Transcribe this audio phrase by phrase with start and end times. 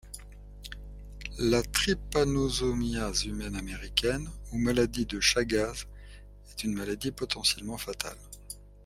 [1.37, 5.85] La trypanosomiase humaine américaine, ou maladie de Chagas,
[6.49, 8.17] est une maladie potentiellement fatale.